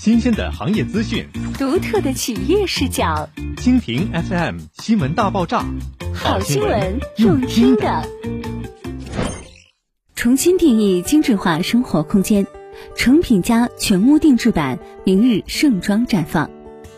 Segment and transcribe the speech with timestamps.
[0.00, 1.26] 新鲜的行业资讯，
[1.58, 3.28] 独特的企业视角。
[3.58, 5.62] 蜻蜓 FM 新闻大爆炸，
[6.14, 8.02] 好新闻用听的。
[10.14, 12.46] 重新定义精致化生活空间，
[12.96, 16.50] 成品家全屋定制版明日盛装绽放。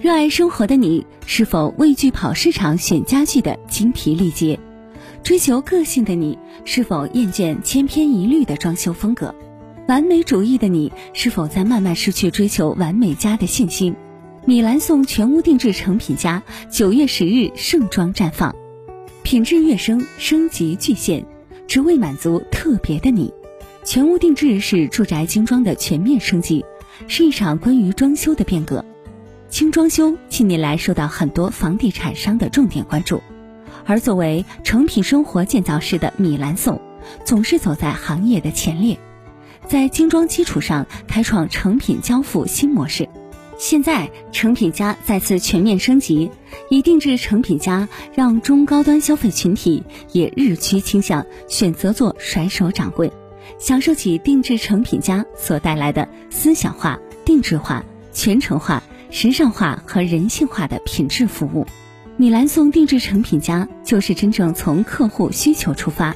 [0.00, 4.58] 热爱生活的你，是否畏惧跑市场选家具的精疲力竭？
[5.22, 9.34] 追求个性的你，是否厌倦千篇一律的装修风格？
[9.86, 13.94] 完美主义的你，是否在慢慢失去追求完美家的信心？
[14.44, 18.52] 米兰颂全屋定制成品家九月十日盛装绽放，
[19.22, 21.24] 品质跃升，升级巨献，
[21.68, 23.32] 只为满足特别的你。
[23.84, 26.64] 全屋定制是住宅精装的全面升级，
[27.06, 28.84] 是一场关于装修的变革。
[29.48, 33.22] 轻装修近年来受到很多房地产商的重点关注，
[33.84, 36.80] 而作为成品生活建造师的米兰颂，
[37.24, 38.98] 总是走在行业的前列。
[39.68, 43.08] 在精装基础上开创成品交付新模式，
[43.58, 46.30] 现在成品家再次全面升级，
[46.70, 53.12] 以定制成品家让中高端消费群体也日趋倾向选择做甩手掌柜，
[53.58, 61.66] 享受起定制成品家所带来的思想化、定制化、全程化、时尚化和人性化的品质服务。
[62.16, 66.14] 米兰颂定制成品家就是真正从客户需求出发。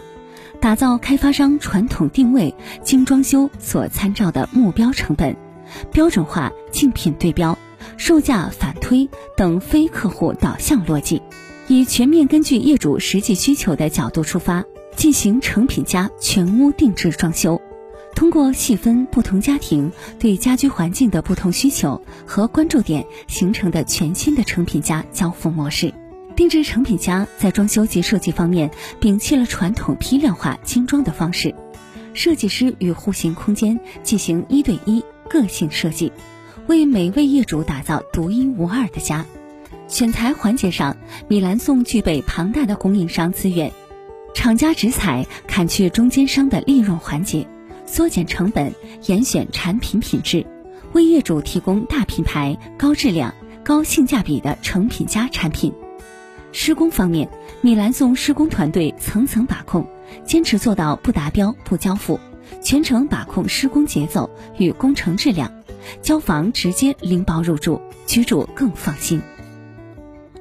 [0.61, 5.35] 打造开发商传统定位精装修所参照的目标成本、
[5.91, 7.59] 标准化竞品对标、
[7.97, 11.23] 售价反推等非客户导向逻辑，
[11.67, 14.63] 以全面根据业主实际需求的角度出发，
[14.95, 17.61] 进行成品家全屋定制装修。
[18.15, 25.95] 通过细分不同家庭对家居环境的不同需求和关注点形成的全新的成品家交付模式。
[26.41, 31.55] 定制成品家在装修及设计方面摒弃了传统批量化精装的方式，
[32.15, 36.11] 设计师与户型空间进行一对一个性设计，
[36.67, 39.27] 为每位业主打造独一无二的家。
[39.87, 40.97] 选材环节上，
[41.29, 43.71] 米兰颂具备庞大的供应商资源，
[44.33, 47.47] 厂家直采，砍去中间商的利润环节，
[47.85, 48.73] 缩减成本，
[49.05, 50.47] 严选产品品质，
[50.95, 55.71] 为业主提供大品牌、高质量、高性价比的成品家产品。
[56.53, 57.29] 施工方面，
[57.61, 59.87] 米兰颂施工团队层层把控，
[60.25, 62.19] 坚持做到不达标不交付，
[62.61, 64.29] 全程把控施工节奏
[64.59, 65.53] 与工程质量，
[66.03, 69.23] 交房直接拎包入住，居住更放心。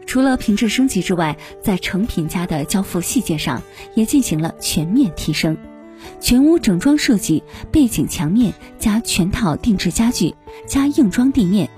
[0.07, 3.61] 除了品质升级之外，在成品家的交付细节上
[3.93, 5.55] 也进行了全面提升，
[6.19, 10.33] 全屋整装设计，背景墙面加全套定制家具
[10.65, 11.69] 加硬装地面、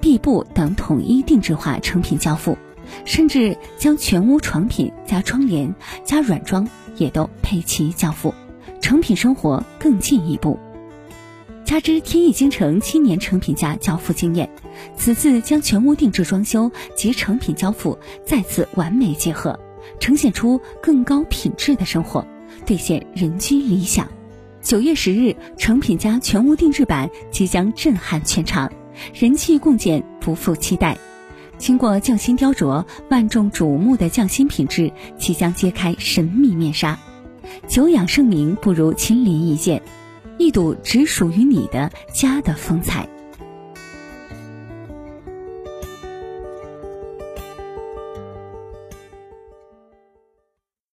[0.00, 2.56] 壁布等统一定制化成品交付。
[3.04, 5.74] 甚至将全屋床品加窗帘
[6.04, 8.34] 加软装也都配齐交付，
[8.80, 10.58] 成品生活更进一步。
[11.64, 14.50] 加之天意京城七年成品家交付经验，
[14.96, 17.96] 此次将全屋定制装修及成品交付
[18.26, 19.56] 再次完美结合，
[20.00, 22.26] 呈现出更高品质的生活，
[22.66, 24.08] 兑现人居理想。
[24.60, 28.70] 九月十日，成品家全屋定制版即将震撼全场，
[29.14, 30.98] 人气共建不负期待。
[31.60, 36.98] 经过匠心雕琢、万众瞩目的匠心品质即将揭开神秘面纱，
[37.68, 39.82] 久仰盛名不如亲临一见，
[40.38, 43.06] 一睹只属于你的家的风采。